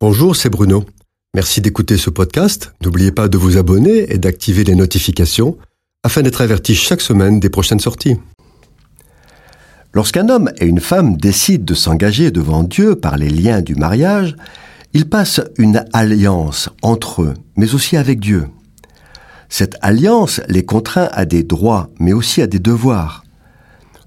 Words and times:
Bonjour, 0.00 0.36
c'est 0.36 0.48
Bruno. 0.48 0.84
Merci 1.34 1.60
d'écouter 1.60 1.96
ce 1.96 2.08
podcast. 2.08 2.72
N'oubliez 2.84 3.10
pas 3.10 3.26
de 3.26 3.36
vous 3.36 3.56
abonner 3.56 4.12
et 4.12 4.18
d'activer 4.18 4.62
les 4.62 4.76
notifications 4.76 5.58
afin 6.04 6.22
d'être 6.22 6.40
averti 6.40 6.76
chaque 6.76 7.00
semaine 7.00 7.40
des 7.40 7.50
prochaines 7.50 7.80
sorties. 7.80 8.16
Lorsqu'un 9.92 10.28
homme 10.28 10.52
et 10.60 10.66
une 10.66 10.78
femme 10.78 11.16
décident 11.16 11.64
de 11.64 11.74
s'engager 11.74 12.30
devant 12.30 12.62
Dieu 12.62 12.94
par 12.94 13.16
les 13.16 13.28
liens 13.28 13.60
du 13.60 13.74
mariage, 13.74 14.36
ils 14.92 15.08
passent 15.08 15.40
une 15.58 15.84
alliance 15.92 16.68
entre 16.82 17.22
eux, 17.22 17.34
mais 17.56 17.74
aussi 17.74 17.96
avec 17.96 18.20
Dieu. 18.20 18.46
Cette 19.48 19.78
alliance 19.80 20.40
les 20.46 20.64
contraint 20.64 21.08
à 21.10 21.24
des 21.24 21.42
droits, 21.42 21.90
mais 21.98 22.12
aussi 22.12 22.40
à 22.40 22.46
des 22.46 22.60
devoirs. 22.60 23.24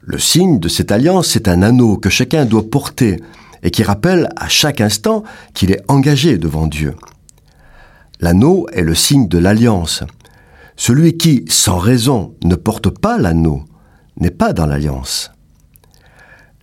Le 0.00 0.18
signe 0.18 0.60
de 0.60 0.68
cette 0.68 0.92
alliance, 0.92 1.28
c'est 1.28 1.48
un 1.48 1.62
anneau 1.62 1.96
que 1.96 2.10
chacun 2.10 2.44
doit 2.44 2.68
porter 2.68 3.16
et 3.62 3.70
qui 3.70 3.82
rappelle 3.82 4.28
à 4.36 4.48
chaque 4.48 4.80
instant 4.80 5.24
qu'il 5.54 5.70
est 5.70 5.82
engagé 5.88 6.38
devant 6.38 6.66
Dieu. 6.66 6.94
L'anneau 8.20 8.66
est 8.72 8.82
le 8.82 8.94
signe 8.94 9.28
de 9.28 9.38
l'alliance. 9.38 10.02
Celui 10.76 11.16
qui, 11.16 11.44
sans 11.48 11.78
raison, 11.78 12.34
ne 12.44 12.54
porte 12.54 12.90
pas 12.90 13.18
l'anneau, 13.18 13.64
n'est 14.18 14.30
pas 14.30 14.52
dans 14.52 14.66
l'alliance. 14.66 15.30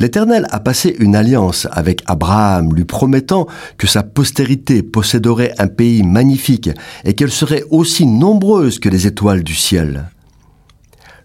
L'Éternel 0.00 0.46
a 0.50 0.60
passé 0.60 0.96
une 0.98 1.14
alliance 1.14 1.68
avec 1.72 2.02
Abraham, 2.06 2.74
lui 2.74 2.86
promettant 2.86 3.46
que 3.76 3.86
sa 3.86 4.02
postérité 4.02 4.82
posséderait 4.82 5.52
un 5.58 5.66
pays 5.66 6.02
magnifique 6.02 6.70
et 7.04 7.14
qu'elle 7.14 7.30
serait 7.30 7.64
aussi 7.68 8.06
nombreuse 8.06 8.78
que 8.78 8.88
les 8.88 9.06
étoiles 9.06 9.44
du 9.44 9.54
ciel. 9.54 10.08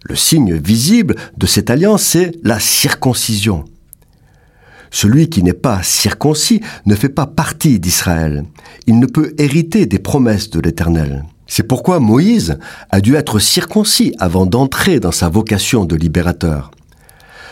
Le 0.04 0.16
signe 0.16 0.56
visible 0.56 1.16
de 1.38 1.46
cette 1.46 1.70
alliance, 1.70 2.04
c'est 2.04 2.34
la 2.44 2.60
circoncision. 2.60 3.64
Celui 4.96 5.28
qui 5.28 5.44
n'est 5.44 5.52
pas 5.52 5.84
circoncis 5.84 6.62
ne 6.86 6.96
fait 6.96 7.10
pas 7.10 7.26
partie 7.26 7.82
d'Israël. 7.82 8.46
Il 8.88 8.98
ne 8.98 9.06
peut 9.08 9.34
hériter 9.38 9.88
des 9.88 10.00
promesses 10.00 10.50
de 10.50 10.62
l'Éternel. 10.62 11.26
C'est 11.48 11.68
pourquoi 11.68 12.00
Moïse 12.00 12.58
a 12.92 13.02
dû 13.02 13.16
être 13.16 13.40
circoncis 13.40 14.16
avant 14.20 14.46
d'entrer 14.46 15.02
dans 15.02 15.12
sa 15.12 15.28
vocation 15.28 15.84
de 15.84 15.98
libérateur. 15.98 16.72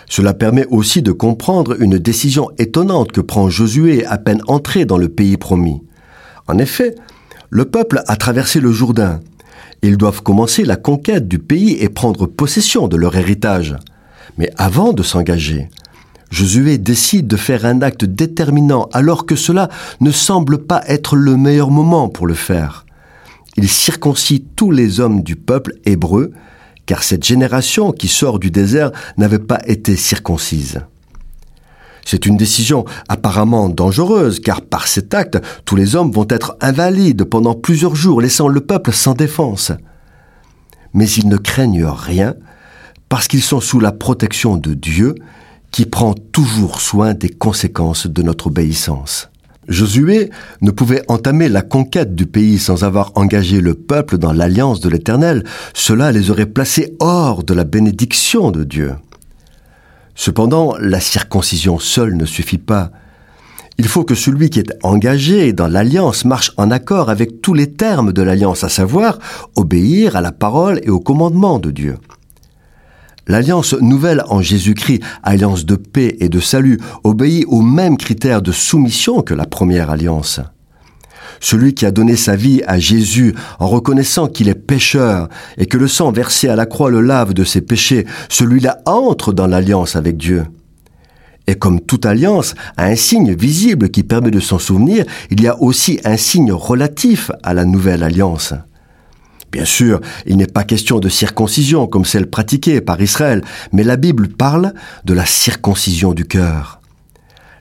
Cela 0.09 0.33
permet 0.33 0.66
aussi 0.67 1.02
de 1.02 1.11
comprendre 1.11 1.81
une 1.81 1.97
décision 1.97 2.50
étonnante 2.59 3.11
que 3.11 3.19
prend 3.19 3.50
Josué 3.50 4.05
à 4.05 4.17
peine 4.17 4.41
entré 4.47 4.85
dans 4.85 4.97
le 4.97 5.09
pays 5.09 5.35
promis. 5.35 5.81
En 6.47 6.57
effet, 6.57 6.95
le 7.50 7.66
peuple 7.66 8.03
a 8.07 8.16
traversé 8.16 8.61
le 8.61 8.72
Jourdain. 8.72 9.19
Ils 9.81 9.97
doivent 9.97 10.23
commencer 10.23 10.63
la 10.63 10.78
conquête 10.78 11.28
du 11.28 11.39
pays 11.39 11.75
et 11.81 11.89
prendre 11.89 12.25
possession 12.25 12.88
de 12.88 12.95
leur 12.95 13.17
héritage. 13.17 13.75
Mais 14.38 14.50
avant 14.55 14.94
de 14.94 15.03
s'engager, 15.03 15.67
Josué 16.29 16.77
décide 16.77 17.27
de 17.27 17.38
faire 17.38 17.66
un 17.66 17.81
acte 17.81 18.05
déterminant 18.05 18.89
alors 18.93 19.25
que 19.25 19.35
cela 19.35 19.69
ne 20.02 20.11
semble 20.11 20.59
pas 20.59 20.83
être 20.88 21.16
le 21.16 21.38
meilleur 21.38 21.69
moment 21.69 22.09
pour 22.09 22.27
le 22.27 22.33
faire. 22.33 22.85
Il 23.55 23.69
circoncit 23.69 24.44
tous 24.55 24.71
les 24.71 24.99
hommes 24.99 25.21
du 25.21 25.35
peuple 25.35 25.73
hébreu 25.85 26.31
car 26.85 27.03
cette 27.03 27.23
génération 27.23 27.91
qui 27.91 28.07
sort 28.07 28.39
du 28.39 28.51
désert 28.51 28.91
n'avait 29.17 29.39
pas 29.39 29.61
été 29.67 29.95
circoncise. 29.95 30.81
C'est 32.05 32.25
une 32.25 32.35
décision 32.35 32.83
apparemment 33.07 33.69
dangereuse, 33.69 34.41
car 34.41 34.61
par 34.61 34.88
cet 34.88 35.13
acte, 35.13 35.39
tous 35.63 35.75
les 35.75 35.95
hommes 35.95 36.11
vont 36.11 36.27
être 36.29 36.57
invalides 36.59 37.23
pendant 37.23 37.55
plusieurs 37.55 37.95
jours, 37.95 38.21
laissant 38.21 38.49
le 38.49 38.59
peuple 38.59 38.91
sans 38.91 39.13
défense. 39.13 39.71
Mais 40.94 41.09
ils 41.09 41.29
ne 41.29 41.38
craignent 41.38 41.85
rien, 41.85 42.35
parce 43.07 43.27
qu'ils 43.27 43.41
sont 43.41 43.61
sous 43.61 43.79
la 43.79 43.94
protection 43.94 44.57
de 44.57 44.73
Dieu, 44.73 45.16
qui 45.73 45.88
prend 45.88 46.13
toujours 46.13 46.79
soin 46.79 47.16
des 47.16 47.29
conséquences 47.29 48.07
de 48.07 48.21
notre 48.21 48.47
obéissance. 48.47 49.29
Josué 49.67 50.29
ne 50.61 50.71
pouvait 50.71 51.03
entamer 51.07 51.49
la 51.49 51.63
conquête 51.63 52.16
du 52.16 52.27
pays 52.27 52.59
sans 52.59 52.83
avoir 52.83 53.11
engagé 53.16 53.59
le 53.59 53.73
peuple 53.73 54.19
dans 54.19 54.33
l'alliance 54.33 54.81
de 54.81 54.89
l'Éternel. 54.89 55.44
Cela 55.73 56.11
les 56.11 56.29
aurait 56.29 56.45
placés 56.45 56.95
hors 56.99 57.44
de 57.44 57.55
la 57.55 57.63
bénédiction 57.63 58.51
de 58.51 58.63
Dieu. 58.63 58.94
Cependant, 60.16 60.75
la 60.79 61.00
circoncision 61.00 61.79
seule 61.79 62.16
ne 62.16 62.25
suffit 62.25 62.59
pas. 62.59 62.91
Il 63.79 63.88
faut 63.88 64.03
que 64.03 64.13
celui 64.13 64.51
qui 64.51 64.59
est 64.59 64.73
engagé 64.84 65.53
dans 65.53 65.67
l'alliance 65.67 66.23
marche 66.23 66.51
en 66.57 66.69
accord 66.69 67.09
avec 67.09 67.41
tous 67.41 67.55
les 67.55 67.72
termes 67.72 68.13
de 68.13 68.22
l'alliance, 68.22 68.63
à 68.63 68.69
savoir 68.69 69.17
obéir 69.55 70.16
à 70.16 70.22
la 70.22 70.31
parole 70.31 70.81
et 70.84 70.91
au 70.91 71.00
commandement 71.00 71.57
de 71.57 71.72
Dieu. 71.72 71.97
L'alliance 73.28 73.73
nouvelle 73.73 74.22
en 74.28 74.41
Jésus-Christ, 74.41 75.01
alliance 75.23 75.66
de 75.66 75.75
paix 75.75 76.17
et 76.19 76.28
de 76.28 76.41
salut, 76.41 76.79
obéit 77.03 77.45
aux 77.47 77.61
mêmes 77.61 77.97
critères 77.97 78.41
de 78.41 78.51
soumission 78.51 79.22
que 79.22 79.34
la 79.34 79.45
première 79.45 79.89
alliance. 79.89 80.41
Celui 81.39 81.73
qui 81.73 81.85
a 81.85 81.91
donné 81.91 82.16
sa 82.16 82.35
vie 82.35 82.61
à 82.67 82.79
Jésus 82.79 83.34
en 83.59 83.67
reconnaissant 83.67 84.28
qu'il 84.28 84.50
est 84.50 84.56
pécheur 84.56 85.29
et 85.57 85.66
que 85.66 85.78
le 85.78 85.88
sang 85.88 86.11
versé 86.11 86.50
à 86.50 86.56
la 86.56 86.66
croix 86.66 86.89
le 86.89 87.01
lave 87.01 87.34
de 87.34 87.44
ses 87.44 87.61
péchés, 87.61 88.06
celui-là 88.29 88.79
entre 88.85 89.34
dans 89.34 89.47
l'alliance 89.47 89.95
avec 89.95 90.17
Dieu. 90.17 90.45
Et 91.47 91.55
comme 91.55 91.81
toute 91.81 92.05
alliance 92.05 92.55
a 92.78 92.85
un 92.85 92.95
signe 92.95 93.34
visible 93.34 93.90
qui 93.90 94.03
permet 94.03 94.31
de 94.31 94.40
s'en 94.40 94.59
souvenir, 94.59 95.05
il 95.29 95.41
y 95.41 95.47
a 95.47 95.61
aussi 95.61 96.00
un 96.05 96.17
signe 96.17 96.53
relatif 96.53 97.31
à 97.41 97.53
la 97.53 97.66
nouvelle 97.66 98.03
alliance. 98.03 98.53
Bien 99.53 99.66
sûr, 99.66 100.02
il 100.25 100.38
n'est 100.38 100.47
pas 100.47 100.64
question 100.64 101.00
de 101.00 101.09
circoncision 101.09 101.86
comme 101.86 102.06
celle 102.06 102.28
pratiquée 102.28 102.81
par 102.81 103.00
Israël, 103.00 103.44
mais 103.72 103.84
la 103.84 103.97
Bible 103.97 104.28
parle 104.28 104.74
de 105.06 105.14
la 105.14 105.28
circoncision 105.28 106.16
du 106.16 106.25
cœur. 106.25 106.81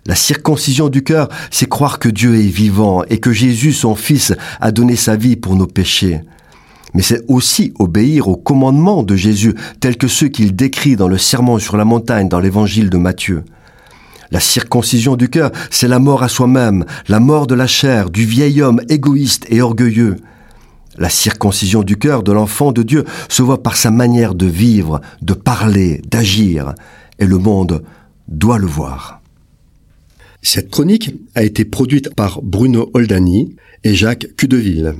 La 0.06 0.14
circoncision 0.14 0.88
du 0.88 1.04
cœur, 1.04 1.28
c'est 1.50 1.68
croire 1.68 1.98
que 1.98 2.08
Dieu 2.08 2.36
est 2.36 2.48
vivant 2.48 3.04
et 3.10 3.18
que 3.18 3.30
Jésus, 3.30 3.74
son 3.74 3.94
Fils, 3.94 4.32
a 4.62 4.72
donné 4.72 4.96
sa 4.96 5.16
vie 5.16 5.36
pour 5.36 5.54
nos 5.54 5.66
péchés. 5.66 6.22
Mais 6.94 7.02
c'est 7.02 7.24
aussi 7.28 7.74
obéir 7.78 8.26
aux 8.26 8.38
commandements 8.38 9.02
de 9.02 9.14
Jésus, 9.14 9.54
tels 9.78 9.98
que 9.98 10.08
ceux 10.08 10.28
qu'il 10.28 10.56
décrit 10.56 10.96
dans 10.96 11.08
le 11.08 11.18
Sermon 11.18 11.58
sur 11.58 11.76
la 11.76 11.84
montagne 11.84 12.26
dans 12.26 12.40
l'évangile 12.40 12.88
de 12.88 12.96
Matthieu. 12.96 13.44
La 14.30 14.40
circoncision 14.40 15.16
du 15.16 15.28
cœur, 15.28 15.52
c'est 15.70 15.88
la 15.88 15.98
mort 15.98 16.22
à 16.22 16.28
soi-même, 16.30 16.86
la 17.08 17.20
mort 17.20 17.46
de 17.46 17.54
la 17.54 17.66
chair, 17.66 18.08
du 18.08 18.24
vieil 18.24 18.62
homme 18.62 18.80
égoïste 18.88 19.44
et 19.50 19.60
orgueilleux. 19.60 20.16
La 20.98 21.08
circoncision 21.08 21.82
du 21.82 21.96
cœur 21.96 22.22
de 22.22 22.32
l'enfant 22.32 22.72
de 22.72 22.82
Dieu 22.82 23.04
se 23.28 23.42
voit 23.42 23.62
par 23.62 23.76
sa 23.76 23.90
manière 23.90 24.34
de 24.34 24.46
vivre, 24.46 25.00
de 25.22 25.34
parler, 25.34 26.02
d'agir, 26.06 26.74
et 27.18 27.26
le 27.26 27.38
monde 27.38 27.82
doit 28.28 28.58
le 28.58 28.66
voir. 28.66 29.22
Cette 30.42 30.70
chronique 30.70 31.14
a 31.34 31.44
été 31.44 31.64
produite 31.64 32.14
par 32.14 32.42
Bruno 32.42 32.90
Oldani 32.94 33.56
et 33.84 33.94
Jacques 33.94 34.26
Cudeville. 34.36 34.94